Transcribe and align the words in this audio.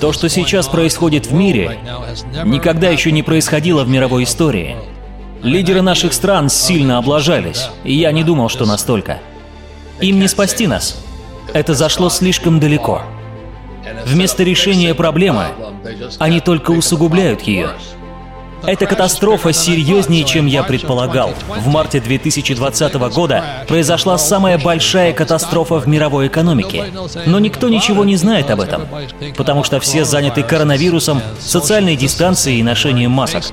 То, 0.00 0.12
что 0.12 0.28
сейчас 0.28 0.68
происходит 0.68 1.26
в 1.26 1.32
мире, 1.32 1.78
никогда 2.44 2.88
еще 2.88 3.12
не 3.12 3.22
происходило 3.22 3.84
в 3.84 3.88
мировой 3.88 4.24
истории. 4.24 4.76
Лидеры 5.42 5.82
наших 5.82 6.12
стран 6.12 6.48
сильно 6.48 6.98
облажались, 6.98 7.68
и 7.84 7.94
я 7.94 8.12
не 8.12 8.24
думал, 8.24 8.48
что 8.48 8.66
настолько. 8.66 9.18
Им 10.00 10.18
не 10.18 10.28
спасти 10.28 10.66
нас. 10.66 11.02
Это 11.52 11.74
зашло 11.74 12.08
слишком 12.10 12.58
далеко. 12.60 13.02
Вместо 14.04 14.42
решения 14.42 14.94
проблемы, 14.94 15.46
они 16.18 16.40
только 16.40 16.72
усугубляют 16.72 17.42
ее. 17.42 17.70
Эта 18.66 18.86
катастрофа 18.86 19.52
серьезнее, 19.52 20.24
чем 20.24 20.46
я 20.46 20.62
предполагал. 20.62 21.34
В 21.48 21.68
марте 21.68 22.00
2020 22.00 22.94
года 23.14 23.44
произошла 23.68 24.18
самая 24.18 24.58
большая 24.58 25.12
катастрофа 25.12 25.78
в 25.78 25.86
мировой 25.86 26.26
экономике. 26.28 26.86
Но 27.26 27.38
никто 27.38 27.68
ничего 27.68 28.04
не 28.04 28.16
знает 28.16 28.50
об 28.50 28.60
этом, 28.60 28.86
потому 29.36 29.64
что 29.64 29.80
все 29.80 30.04
заняты 30.04 30.42
коронавирусом, 30.42 31.20
социальной 31.38 31.96
дистанцией 31.96 32.60
и 32.60 32.62
ношением 32.62 33.12
масок. 33.12 33.44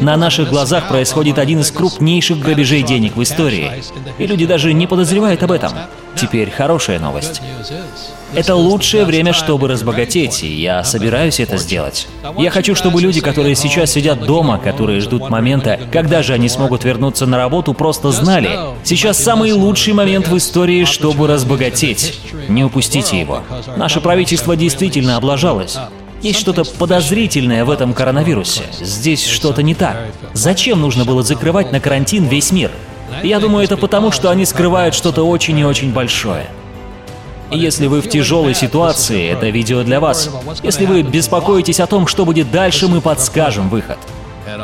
На 0.00 0.16
наших 0.16 0.50
глазах 0.50 0.88
происходит 0.88 1.38
один 1.38 1.60
из 1.60 1.70
крупнейших 1.70 2.38
грабежей 2.38 2.82
денег 2.82 3.16
в 3.16 3.22
истории. 3.22 3.82
И 4.18 4.26
люди 4.26 4.46
даже 4.46 4.72
не 4.72 4.86
подозревают 4.86 5.42
об 5.42 5.52
этом. 5.52 5.72
Теперь 6.16 6.50
хорошая 6.50 6.98
новость. 6.98 7.40
Это 8.34 8.54
лучшее 8.54 9.04
время, 9.04 9.32
чтобы 9.32 9.68
разбогатеть, 9.68 10.42
и 10.42 10.48
я 10.48 10.84
собираюсь 10.84 11.40
это 11.40 11.56
сделать. 11.56 12.06
Я 12.36 12.50
хочу, 12.50 12.74
чтобы 12.74 13.00
люди, 13.00 13.20
которые 13.20 13.54
сейчас 13.54 13.90
сидят 13.90 14.24
дома, 14.24 14.58
которые 14.58 15.00
ждут 15.00 15.30
момента, 15.30 15.80
когда 15.90 16.22
же 16.22 16.34
они 16.34 16.48
смогут 16.48 16.84
вернуться 16.84 17.26
на 17.26 17.38
работу, 17.38 17.72
просто 17.72 18.10
знали, 18.10 18.50
сейчас 18.84 19.18
самый 19.18 19.52
лучший 19.52 19.94
момент 19.94 20.28
в 20.28 20.36
истории, 20.36 20.84
чтобы 20.84 21.26
разбогатеть. 21.26 22.20
Не 22.48 22.64
упустите 22.64 23.18
его. 23.18 23.42
Наше 23.76 24.00
правительство 24.00 24.56
действительно 24.56 25.16
облажалось. 25.16 25.78
Есть 26.22 26.40
что-то 26.40 26.64
подозрительное 26.64 27.64
в 27.64 27.70
этом 27.70 27.94
коронавирусе. 27.94 28.64
Здесь 28.80 29.26
что-то 29.26 29.62
не 29.62 29.74
так. 29.74 29.96
Зачем 30.32 30.80
нужно 30.80 31.04
было 31.04 31.22
закрывать 31.22 31.70
на 31.72 31.80
карантин 31.80 32.26
весь 32.26 32.50
мир? 32.50 32.70
Я 33.22 33.40
думаю, 33.40 33.64
это 33.64 33.76
потому, 33.76 34.10
что 34.10 34.30
они 34.30 34.44
скрывают 34.44 34.94
что-то 34.94 35.22
очень 35.22 35.58
и 35.58 35.64
очень 35.64 35.92
большое. 35.92 36.46
Если 37.50 37.86
вы 37.86 38.02
в 38.02 38.08
тяжелой 38.08 38.54
ситуации, 38.54 39.30
это 39.30 39.48
видео 39.48 39.82
для 39.82 40.00
вас. 40.00 40.28
Если 40.62 40.84
вы 40.84 41.02
беспокоитесь 41.02 41.80
о 41.80 41.86
том, 41.86 42.06
что 42.06 42.24
будет 42.24 42.50
дальше, 42.50 42.88
мы 42.88 43.00
подскажем 43.00 43.68
выход. 43.68 43.98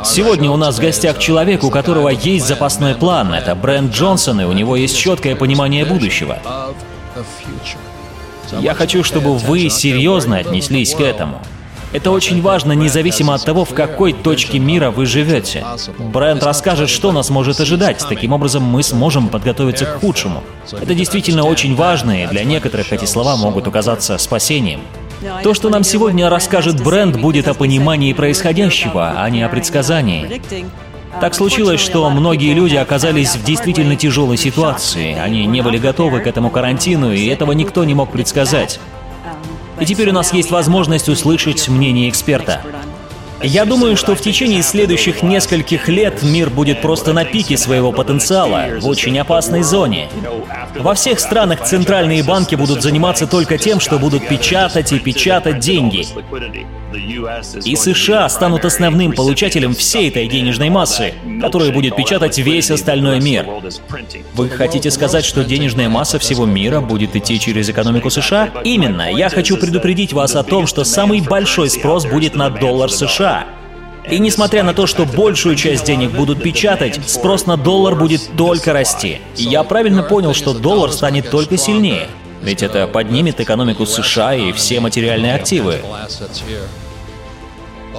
Сегодня 0.05 0.51
у 0.51 0.57
нас 0.57 0.77
в 0.77 0.81
гостях 0.81 1.19
человек, 1.19 1.65
у 1.65 1.71
которого 1.71 2.09
есть 2.09 2.47
запасной 2.47 2.95
план. 2.95 3.33
Это 3.33 3.55
Брэнд 3.55 3.93
Джонсон, 3.93 4.41
и 4.41 4.45
у 4.45 4.53
него 4.53 4.77
есть 4.77 4.99
четкое 4.99 5.37
понимание 5.37 5.85
будущего. 5.85 6.39
Я 8.61 8.75
хочу, 8.75 9.03
чтобы 9.05 9.37
вы 9.37 9.69
серьезно 9.69 10.39
отнеслись 10.39 10.95
к 10.95 11.01
этому. 11.01 11.41
Это 11.95 12.11
очень 12.11 12.43
важно, 12.43 12.73
независимо 12.73 13.35
от 13.35 13.45
того, 13.45 13.65
в 13.65 13.73
какой 13.73 14.13
точке 14.13 14.59
мира 14.59 14.91
вы 14.91 15.07
живете. 15.07 15.65
Бренд 15.99 16.43
расскажет, 16.43 16.91
что 16.91 17.13
нас 17.13 17.31
может 17.31 17.61
ожидать. 17.61 18.05
Таким 18.09 18.33
образом, 18.33 18.65
мы 18.65 18.83
сможем 18.83 19.29
подготовиться 19.29 19.87
к 19.87 20.01
худшему. 20.01 20.43
Это 20.73 20.93
действительно 20.93 21.45
очень 21.45 21.77
важно, 21.77 22.25
и 22.25 22.27
для 22.27 22.43
некоторых 22.43 22.93
эти 22.93 23.05
слова 23.05 23.37
могут 23.37 23.69
оказаться 23.69 24.19
спасением. 24.19 24.81
То, 25.45 25.55
что 25.55 25.71
нам 25.71 25.85
сегодня 25.85 26.29
расскажет 26.29 26.83
бренд, 26.83 27.17
будет 27.17 27.47
о 27.47 27.55
понимании 27.55 28.13
происходящего, 28.13 29.15
а 29.17 29.31
не 29.31 29.43
о 29.43 29.49
предсказании. 29.49 30.43
Так 31.21 31.35
случилось, 31.35 31.81
что 31.81 32.09
многие 32.11 32.53
люди 32.55 32.77
оказались 32.77 33.37
в 33.37 33.45
действительно 33.45 33.97
тяжелой 33.97 34.37
ситуации. 34.37 35.17
Они 35.19 35.47
не 35.47 35.63
были 35.63 35.79
готовы 35.79 36.21
к 36.21 36.27
этому 36.27 36.51
карантину, 36.51 37.13
и 37.13 37.27
этого 37.27 37.53
никто 37.53 37.85
не 37.85 37.95
мог 37.95 38.13
предсказать. 38.13 38.81
И 39.81 39.87
теперь 39.87 40.11
у 40.11 40.13
нас 40.13 40.33
есть 40.33 40.51
возможность 40.51 41.09
услышать 41.09 41.69
мнение 41.69 42.09
эксперта. 42.09 42.61
Я 43.43 43.67
думаю, 43.67 43.97
что 43.97 44.15
в 44.15 44.21
течение 44.23 44.63
следующих 44.63 45.23
нескольких 45.23 45.89
лет 45.89 46.23
мир 46.23 46.49
будет 46.49 46.81
просто 46.81 47.13
на 47.13 47.25
пике 47.25 47.59
своего 47.59 47.93
потенциала, 47.93 48.81
в 48.81 48.87
очень 48.87 49.19
опасной 49.19 49.63
зоне. 49.63 50.09
Во 50.79 50.95
всех 50.95 51.21
странах 51.21 51.63
центральные 51.63 52.23
банки 52.23 52.55
будут 52.55 52.83
заниматься 52.83 53.27
только 53.27 53.59
тем, 53.59 53.81
что 53.81 53.99
будут 53.99 54.27
печатать 54.29 54.93
и 54.93 54.99
печатать 54.99 55.59
деньги. 55.59 56.07
И 57.65 57.77
США 57.77 58.29
станут 58.29 58.65
основным 58.65 59.13
получателем 59.13 59.75
всей 59.75 60.09
этой 60.09 60.29
денежной 60.29 60.71
массы, 60.71 61.15
которая 61.41 61.73
будет 61.73 61.97
печатать 61.97 62.39
весь 62.39 62.71
остальной 62.71 63.21
мир. 63.21 63.47
Вы 64.35 64.49
хотите 64.49 64.91
сказать, 64.91 65.25
что 65.25 65.45
денежная 65.45 65.89
масса 65.89 66.19
всего 66.19 66.47
мира 66.47 66.81
будет 66.81 67.17
идти 67.17 67.39
через 67.39 67.69
экономику 67.69 68.11
США? 68.11 68.51
Именно. 68.65 69.11
Я 69.13 69.29
хочу 69.29 69.57
предупредить 69.57 70.13
вас 70.13 70.37
о 70.37 70.43
том, 70.43 70.67
что 70.67 70.85
самый 70.85 71.21
большой 71.21 71.71
спрос 71.71 72.07
будет 72.07 72.35
на 72.35 72.51
доллар 72.51 72.91
США. 72.91 73.47
И 74.11 74.19
несмотря 74.19 74.63
на 74.63 74.75
то, 74.75 74.87
что 74.87 75.07
большую 75.07 75.57
часть 75.57 75.85
денег 75.87 76.11
будут 76.11 76.43
печатать, 76.43 77.01
спрос 77.07 77.47
на 77.47 77.57
доллар 77.57 77.95
будет 77.95 78.21
только 78.37 78.73
расти. 78.73 79.21
И 79.37 79.45
я 79.45 79.63
правильно 79.63 80.03
понял, 80.03 80.35
что 80.35 80.53
доллар 80.53 80.93
станет 80.93 81.31
только 81.31 81.57
сильнее. 81.57 82.09
Ведь 82.43 82.63
это 82.63 82.87
поднимет 82.87 83.41
экономику 83.41 83.87
США 83.87 84.35
и 84.35 84.53
все 84.53 84.81
материальные 84.81 85.35
активы. 85.35 85.81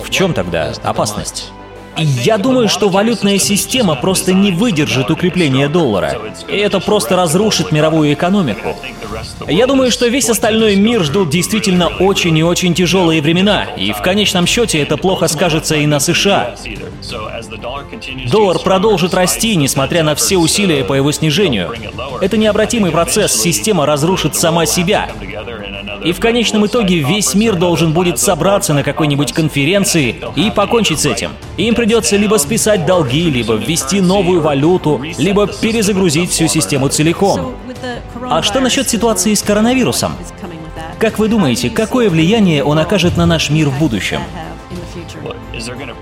В 0.05 0.11
чем 0.11 0.33
тогда 0.33 0.71
опасность? 0.83 1.51
Я 1.97 2.37
думаю, 2.37 2.69
что 2.69 2.89
валютная 2.89 3.39
система 3.39 3.95
просто 3.95 4.33
не 4.33 4.51
выдержит 4.51 5.09
укрепления 5.09 5.67
доллара. 5.67 6.15
И 6.47 6.55
это 6.55 6.79
просто 6.79 7.15
разрушит 7.15 7.71
мировую 7.71 8.13
экономику. 8.13 8.75
Я 9.47 9.65
думаю, 9.65 9.91
что 9.91 10.07
весь 10.07 10.29
остальной 10.29 10.75
мир 10.75 11.03
ждут 11.03 11.29
действительно 11.29 11.87
очень 11.87 12.37
и 12.37 12.43
очень 12.43 12.75
тяжелые 12.75 13.21
времена, 13.21 13.63
и 13.63 13.93
в 13.93 14.01
конечном 14.01 14.45
счете 14.45 14.79
это 14.79 14.97
плохо 14.97 15.27
скажется 15.27 15.75
и 15.75 15.87
на 15.87 15.99
США. 15.99 16.55
Доллар 18.29 18.59
продолжит 18.59 19.13
расти, 19.13 19.55
несмотря 19.55 20.03
на 20.03 20.15
все 20.15 20.37
усилия 20.37 20.83
по 20.83 20.93
его 20.93 21.11
снижению. 21.11 21.73
Это 22.21 22.37
необратимый 22.37 22.91
процесс, 22.91 23.33
система 23.33 23.85
разрушит 23.85 24.35
сама 24.35 24.65
себя. 24.65 25.09
И 26.03 26.11
в 26.11 26.19
конечном 26.19 26.65
итоге 26.65 26.99
весь 26.99 27.33
мир 27.33 27.55
должен 27.55 27.93
будет 27.93 28.19
собраться 28.19 28.73
на 28.73 28.83
какой-нибудь 28.83 29.33
конференции 29.33 30.15
и 30.35 30.51
покончить 30.51 30.99
с 30.99 31.05
этим. 31.05 31.31
Им 31.57 31.73
придется 31.75 32.17
либо 32.17 32.35
списать 32.35 32.85
долги, 32.85 33.29
либо 33.29 33.55
ввести 33.55 34.01
новую 34.01 34.41
валюту, 34.41 35.01
либо 35.17 35.47
перезагрузить 35.47 36.31
всю 36.31 36.47
систему 36.47 36.89
целиком. 36.89 37.55
А 38.29 38.41
что 38.41 38.59
насчет 38.59 38.89
ситуации 38.89 39.33
с 39.33 39.41
коронавирусом? 39.41 40.13
Как 40.99 41.19
вы 41.19 41.27
думаете, 41.27 41.69
какое 41.69 42.09
влияние 42.09 42.63
он 42.63 42.79
окажет 42.79 43.17
на 43.17 43.25
наш 43.25 43.49
мир 43.49 43.69
в 43.69 43.79
будущем? 43.79 44.21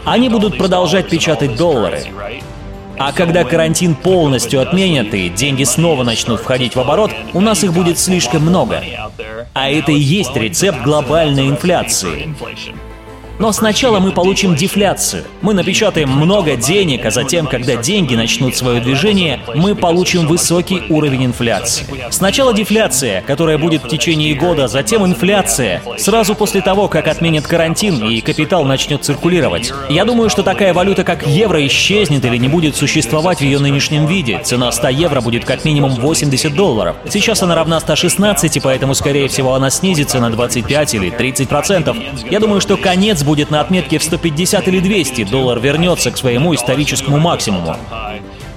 Они 0.06 0.30
будут 0.30 0.58
продолжать 0.58 1.10
печатать 1.10 1.56
доллары. 1.56 2.04
А 2.98 3.12
когда 3.12 3.44
карантин 3.44 3.96
полностью 3.96 4.62
отменят 4.62 5.14
и 5.14 5.30
деньги 5.30 5.64
снова 5.64 6.04
начнут 6.04 6.40
входить 6.40 6.76
в 6.76 6.80
оборот, 6.80 7.12
у 7.34 7.42
нас 7.42 7.64
их 7.64 7.74
будет 7.74 7.98
слишком 7.98 8.44
много. 8.44 8.84
А 9.54 9.70
это 9.70 9.92
и 9.92 10.00
есть 10.00 10.36
рецепт 10.36 10.82
глобальной 10.84 11.48
инфляции. 11.50 12.36
Но 13.44 13.52
сначала 13.52 14.00
мы 14.00 14.14
получим 14.14 14.56
дефляцию. 14.56 15.26
Мы 15.42 15.54
напечатаем 15.54 16.08
много 16.08 16.56
денег, 16.56 17.06
а 17.06 17.12
затем, 17.12 17.46
когда 17.48 17.76
деньги 17.76 18.16
начнут 18.16 18.56
свое 18.56 18.80
движение, 18.80 19.42
мы 19.54 19.76
получим 19.76 20.28
высокий 20.28 20.84
уровень 20.88 21.26
инфляции. 21.26 21.86
Сначала 22.10 22.54
дефляция, 22.54 23.22
которая 23.22 23.58
будет 23.58 23.84
в 23.84 23.90
течение 23.90 24.34
года, 24.34 24.70
затем 24.70 25.06
инфляция, 25.06 25.82
сразу 25.98 26.36
после 26.36 26.62
того, 26.62 26.88
как 26.88 27.10
отменят 27.10 27.46
карантин 27.46 28.08
и 28.08 28.22
капитал 28.22 28.64
начнет 28.64 29.04
циркулировать. 29.04 29.74
Я 29.90 30.06
думаю, 30.06 30.30
что 30.30 30.42
такая 30.42 30.74
валюта, 30.74 31.04
как 31.04 31.28
евро, 31.28 31.68
исчезнет 31.68 32.24
или 32.24 32.38
не 32.38 32.48
будет 32.48 32.78
существовать 32.78 33.40
в 33.40 33.44
ее 33.44 33.60
нынешнем 33.60 34.06
виде. 34.06 34.40
Цена 34.42 34.72
100 34.72 34.88
евро 34.88 35.20
будет 35.20 35.44
как 35.44 35.66
минимум 35.66 35.96
80 35.96 36.56
долларов. 36.56 36.96
Сейчас 37.10 37.44
она 37.44 37.56
равна 37.56 37.82
116, 37.82 38.56
и 38.56 38.60
поэтому, 38.62 38.96
скорее 38.96 39.28
всего, 39.28 39.54
она 39.54 39.70
снизится 39.70 40.22
на 40.22 40.30
25 40.30 40.94
или 40.94 41.10
30 41.10 41.50
процентов. 41.50 41.98
Я 42.32 42.40
думаю, 42.40 42.62
что 42.62 42.78
конец 42.78 43.22
будет 43.22 43.33
на 43.50 43.62
отметке 43.62 43.98
в 44.00 44.04
150 44.04 44.68
или 44.68 44.80
200, 44.80 45.26
доллар 45.26 45.60
вернется 45.60 46.12
к 46.12 46.18
своему 46.18 46.54
историческому 46.56 47.18
максимуму. 47.18 47.76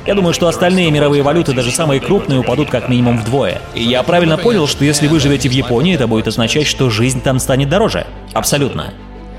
Я 0.06 0.14
думаю, 0.14 0.32
что 0.32 0.46
остальные 0.46 0.90
мировые 0.92 1.22
валюты, 1.22 1.52
даже 1.52 1.72
самые 1.72 2.00
крупные, 2.00 2.38
упадут 2.38 2.70
как 2.70 2.88
минимум 2.88 3.18
вдвое. 3.18 3.60
И 3.74 3.82
я 3.82 4.04
правильно 4.04 4.38
понял, 4.38 4.68
что 4.68 4.84
если 4.84 5.08
вы 5.08 5.18
живете 5.18 5.48
в 5.48 5.52
Японии, 5.52 5.94
это 5.94 6.06
будет 6.06 6.28
означать, 6.28 6.66
что 6.66 6.90
жизнь 6.90 7.20
там 7.20 7.40
станет 7.40 7.68
дороже. 7.68 8.06
Абсолютно. 8.32 8.94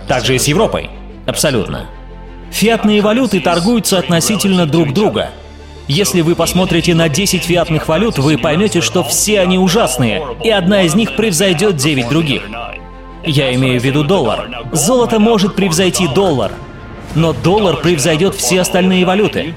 Также 0.08 0.36
и 0.36 0.40
с 0.40 0.48
Европой. 0.48 0.90
Абсолютно. 1.26 1.86
Фиатные 2.52 3.02
валюты 3.02 3.40
торгуются 3.40 3.98
относительно 4.00 4.66
друг 4.66 4.94
друга. 4.94 5.30
Если 5.88 6.20
вы 6.20 6.36
посмотрите 6.36 6.94
на 6.96 7.08
10 7.08 7.44
фиатных 7.44 7.88
валют, 7.88 8.18
вы 8.18 8.38
поймете, 8.38 8.82
что 8.82 9.06
все 9.06 9.40
они 9.40 9.58
ужасные, 9.58 10.22
и 10.44 10.50
одна 10.50 10.82
из 10.82 10.96
них 10.96 11.16
превзойдет 11.16 11.78
9 11.78 12.10
других. 12.10 12.44
Я 13.24 13.54
имею 13.56 13.80
в 13.80 13.84
виду 13.84 14.04
доллар. 14.04 14.50
Золото 14.72 15.20
может 15.20 15.56
превзойти 15.56 16.08
доллар. 16.08 16.52
но 17.16 17.34
доллар 17.34 17.78
превзойдет 17.78 18.36
все 18.36 18.62
остальные 18.62 19.06
валюты. 19.06 19.56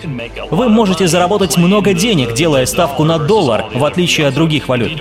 Вы 0.51 0.69
можете 0.69 1.07
заработать 1.07 1.57
много 1.57 1.93
денег, 1.93 2.33
делая 2.35 2.67
ставку 2.67 3.05
на 3.05 3.19
доллар, 3.19 3.67
в 3.75 3.85
отличие 3.85 4.27
от 4.27 4.35
других 4.35 4.69
валют. 4.69 5.01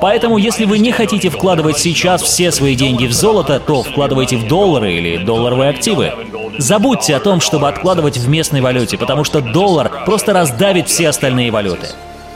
Поэтому, 0.00 0.38
если 0.38 0.64
вы 0.64 0.78
не 0.78 0.92
хотите 0.92 1.28
вкладывать 1.28 1.78
сейчас 1.78 2.22
все 2.22 2.50
свои 2.52 2.74
деньги 2.74 3.06
в 3.06 3.12
золото, 3.12 3.60
то 3.60 3.82
вкладывайте 3.82 4.36
в 4.36 4.48
доллары 4.48 4.94
или 4.94 5.18
долларовые 5.18 5.70
активы. 5.70 6.12
Забудьте 6.58 7.14
о 7.14 7.20
том, 7.20 7.40
чтобы 7.40 7.68
откладывать 7.68 8.16
в 8.16 8.28
местной 8.28 8.60
валюте, 8.60 8.96
потому 8.96 9.24
что 9.24 9.40
доллар 9.40 9.90
просто 10.06 10.32
раздавит 10.32 10.88
все 10.88 11.08
остальные 11.08 11.50
валюты. 11.50 11.88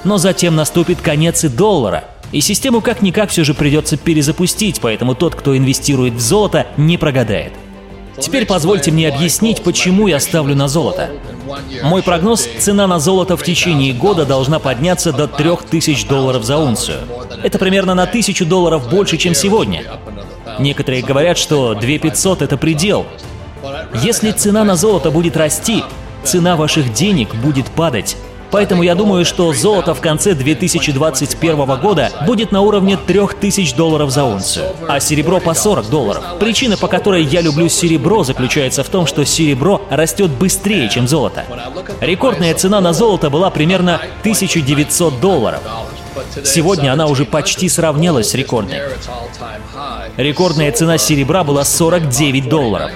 Но 0.05 0.19
затем 0.19 0.55
наступит 0.55 1.01
конец 1.01 1.45
и 1.45 1.49
доллара, 1.49 2.05
и 2.35 2.41
систему 2.41 2.81
как-никак 2.81 3.31
все 3.31 3.45
же 3.45 3.55
придется 3.55 3.97
перезапустить, 3.97 4.81
поэтому 4.81 5.15
тот, 5.15 5.37
кто 5.37 5.57
инвестирует 5.57 6.15
в 6.15 6.21
золото, 6.21 6.67
не 6.77 6.99
прогадает. 6.99 7.53
Теперь 8.19 8.45
позвольте 8.45 8.91
мне 8.91 9.09
объяснить, 9.09 9.63
почему 9.63 10.09
я 10.09 10.19
ставлю 10.19 10.57
на 10.57 10.67
золото. 10.67 11.11
Мой 11.85 12.03
прогноз– 12.03 12.49
цена 12.59 12.89
на 12.89 12.99
золото 12.99 13.37
в 13.37 13.45
течение 13.45 13.93
года 13.93 14.27
должна 14.27 14.59
подняться 14.59 15.13
до 15.13 15.29
3000 15.29 16.09
долларов 16.09 16.43
за 16.43 16.59
унцию. 16.59 16.99
Это 17.45 17.61
примерно 17.61 17.95
на 17.95 18.03
1000 18.03 18.45
долларов 18.47 18.91
больше, 18.91 19.17
чем 19.17 19.33
сегодня. 19.33 19.85
Некоторые 20.59 21.03
говорят, 21.03 21.39
что 21.39 21.75
2500– 21.75 22.43
это 22.43 22.57
предел. 22.57 23.07
Если 24.03 24.33
цена 24.33 24.65
на 24.65 24.75
золото 24.75 25.13
будет 25.13 25.37
расти, 25.37 25.85
цена 26.25 26.57
ваших 26.57 26.93
денег 26.93 27.33
будет 27.37 27.67
падать. 27.67 28.17
Поэтому 28.55 28.85
я 28.85 28.95
думаю, 28.95 29.25
что 29.25 29.53
золото 29.53 29.95
в 29.95 30.01
конце 30.01 30.33
2021 30.33 31.57
года 31.81 32.13
будет 32.25 32.53
на 32.53 32.61
уровне 32.61 32.97
3000 32.97 33.75
долларов 33.75 34.13
за 34.13 34.23
унцию, 34.23 34.67
а 34.87 35.01
серебро 35.01 35.41
по 35.41 35.55
40 35.55 35.91
долларов. 35.91 36.25
Причина, 36.39 36.77
по 36.77 36.87
которой 36.87 37.25
я 37.25 37.41
люблю 37.41 37.69
серебро, 37.69 38.23
заключается 38.23 38.85
в 38.85 38.89
том, 38.89 39.09
что 39.09 39.25
серебро 39.25 39.83
растет 39.91 40.31
быстрее, 40.31 40.89
чем 40.89 41.09
золото. 41.09 41.45
Рекордная 42.01 42.55
цена 42.55 42.81
на 42.81 42.93
золото 42.93 43.29
была 43.29 43.51
примерно 43.51 43.97
1900 44.21 45.21
долларов. 45.21 45.61
Сегодня 46.45 46.93
она 46.93 47.09
уже 47.09 47.25
почти 47.25 47.69
сравнялась 47.69 48.31
с 48.31 48.35
рекордной. 48.35 48.83
Рекордная 50.17 50.71
цена 50.71 50.97
серебра 50.97 51.43
была 51.43 51.65
49 51.65 52.49
долларов. 52.49 52.93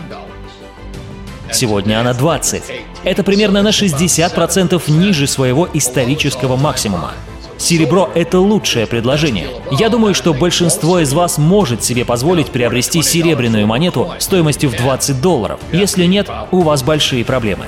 Сегодня 1.59 1.99
она 1.99 2.15
20. 2.15 2.63
Это 3.03 3.25
примерно 3.25 3.63
на 3.63 3.71
60% 3.71 4.81
ниже 4.93 5.27
своего 5.27 5.69
исторического 5.75 6.55
максимума. 6.55 7.15
Серебро– 7.57 8.09
это 8.15 8.39
лучшее 8.39 8.87
предложение. 8.87 9.49
Я 9.73 9.89
думаю, 9.89 10.15
что 10.15 10.33
большинство 10.33 11.01
из 11.01 11.13
вас 11.13 11.37
может 11.37 11.83
себе 11.83 12.05
позволить 12.05 12.53
приобрести 12.53 13.03
серебряную 13.03 13.67
монету 13.67 14.09
стоимостью 14.21 14.71
в 14.71 14.77
20 14.77 15.21
долларов. 15.21 15.59
Если 15.73 16.05
нет, 16.05 16.31
у 16.53 16.61
вас 16.61 16.85
большие 16.85 17.25
проблемы. 17.25 17.65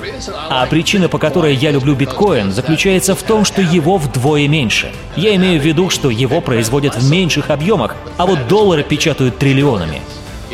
А 0.49 0.65
причина, 0.67 1.09
по 1.09 1.17
которой 1.17 1.53
я 1.53 1.71
люблю 1.71 1.93
биткоин, 1.93 2.53
заключается 2.53 3.13
в 3.13 3.21
том, 3.21 3.43
что 3.43 3.61
его 3.61 3.97
вдвое 3.97 4.47
меньше. 4.47 4.93
Я 5.17 5.35
имею 5.35 5.59
в 5.59 5.65
виду, 5.65 5.89
что 5.89 6.09
его 6.09 6.39
производят 6.39 6.95
в 6.95 7.11
меньших 7.11 7.49
объемах, 7.49 7.97
а 8.15 8.25
вот 8.25 8.47
доллары 8.47 8.83
печатают 8.83 9.37
триллионами. 9.37 10.01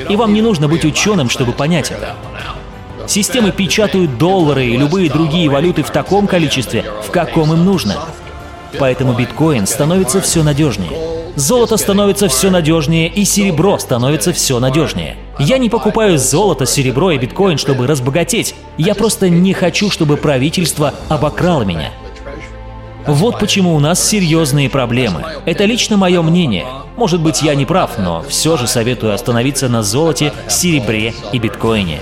И 0.10 0.16
вам 0.16 0.34
не 0.34 0.42
нужно 0.42 0.68
быть 0.68 0.86
ученым, 0.86 1.30
чтобы 1.30 1.52
понять 1.52 1.92
это. 1.92 2.16
Системы 3.08 3.52
печатают 3.52 4.18
доллары 4.18 4.68
и 4.68 4.78
любые 4.78 5.10
другие 5.10 5.50
валюты 5.50 5.82
в 5.82 5.90
таком 5.92 6.28
количестве, 6.28 6.84
в 7.06 7.10
каком 7.10 7.54
им 7.54 7.64
нужно. 7.64 7.96
Поэтому 8.78 9.14
биткоин 9.14 9.66
становится 9.66 10.20
все 10.20 10.44
надежнее. 10.44 10.92
Золото 11.36 11.78
становится 11.78 12.28
все 12.28 12.50
надежнее, 12.50 13.08
и 13.08 13.24
серебро 13.24 13.78
становится 13.78 14.34
все 14.34 14.60
надежнее. 14.60 15.16
Я 15.40 15.58
не 15.58 15.70
покупаю 15.70 16.18
золото, 16.18 16.66
серебро 16.66 17.12
и 17.12 17.18
биткоин, 17.18 17.58
чтобы 17.58 17.88
разбогатеть. 17.88 18.56
Я 18.78 18.94
просто 18.94 19.30
не 19.30 19.54
хочу, 19.54 19.90
чтобы 19.90 20.18
правительство 20.18 20.94
обокрало 21.08 21.62
меня. 21.62 21.92
Вот 23.06 23.40
почему 23.40 23.74
у 23.74 23.80
нас 23.80 24.04
серьезные 24.06 24.70
проблемы. 24.70 25.24
Это 25.46 25.64
лично 25.64 25.96
мое 25.96 26.22
мнение. 26.22 26.66
Может 26.98 27.22
быть, 27.22 27.42
я 27.42 27.56
не 27.56 27.66
прав, 27.66 27.98
но 27.98 28.26
все 28.28 28.58
же 28.58 28.68
советую 28.68 29.14
остановиться 29.14 29.70
на 29.70 29.82
золоте, 29.82 30.34
серебре 30.50 31.14
и 31.32 31.40
биткоине. 31.40 32.02